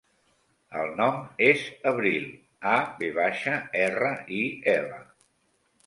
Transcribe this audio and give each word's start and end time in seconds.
El 0.79 0.89
nom 1.01 1.19
és 1.49 1.67
Avril: 1.91 2.27
a, 2.73 2.75
ve 3.03 3.13
baixa, 3.21 3.57
erra, 3.87 4.13
i, 4.43 4.45
ela. 4.79 5.03